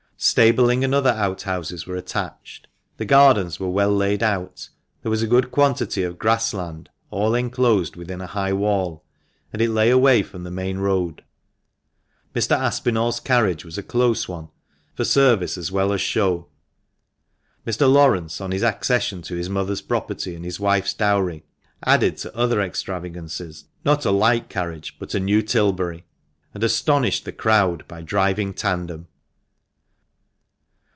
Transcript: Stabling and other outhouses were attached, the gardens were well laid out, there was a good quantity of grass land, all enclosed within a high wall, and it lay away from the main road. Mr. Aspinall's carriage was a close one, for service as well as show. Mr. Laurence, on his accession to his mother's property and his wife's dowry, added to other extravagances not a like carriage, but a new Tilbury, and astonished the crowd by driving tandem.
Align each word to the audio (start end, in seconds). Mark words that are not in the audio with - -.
Stabling 0.23 0.83
and 0.83 0.93
other 0.93 1.09
outhouses 1.09 1.87
were 1.87 1.95
attached, 1.95 2.67
the 2.97 3.05
gardens 3.05 3.59
were 3.59 3.71
well 3.71 3.89
laid 3.89 4.21
out, 4.21 4.69
there 5.01 5.09
was 5.09 5.23
a 5.23 5.27
good 5.27 5.49
quantity 5.49 6.03
of 6.03 6.19
grass 6.19 6.53
land, 6.53 6.89
all 7.09 7.33
enclosed 7.33 7.95
within 7.95 8.21
a 8.21 8.27
high 8.27 8.53
wall, 8.53 9.03
and 9.51 9.63
it 9.63 9.71
lay 9.71 9.89
away 9.89 10.21
from 10.21 10.43
the 10.43 10.51
main 10.51 10.77
road. 10.77 11.23
Mr. 12.35 12.55
Aspinall's 12.55 13.19
carriage 13.19 13.65
was 13.65 13.79
a 13.79 13.81
close 13.81 14.27
one, 14.27 14.49
for 14.93 15.03
service 15.03 15.57
as 15.57 15.71
well 15.71 15.91
as 15.91 16.01
show. 16.01 16.45
Mr. 17.65 17.91
Laurence, 17.91 18.39
on 18.39 18.51
his 18.51 18.61
accession 18.61 19.23
to 19.23 19.33
his 19.33 19.49
mother's 19.49 19.81
property 19.81 20.35
and 20.35 20.45
his 20.45 20.59
wife's 20.59 20.93
dowry, 20.93 21.43
added 21.83 22.17
to 22.17 22.37
other 22.37 22.61
extravagances 22.61 23.65
not 23.83 24.05
a 24.05 24.11
like 24.11 24.49
carriage, 24.49 24.95
but 24.99 25.15
a 25.15 25.19
new 25.19 25.41
Tilbury, 25.41 26.05
and 26.53 26.63
astonished 26.63 27.25
the 27.25 27.31
crowd 27.31 27.87
by 27.87 28.03
driving 28.03 28.53
tandem. 28.53 29.07